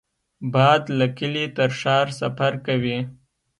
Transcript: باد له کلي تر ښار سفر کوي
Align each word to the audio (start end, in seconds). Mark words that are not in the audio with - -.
باد 0.53 0.83
له 0.99 1.05
کلي 1.17 1.45
تر 1.57 1.69
ښار 1.79 2.07
سفر 2.19 2.53
کوي 2.65 2.97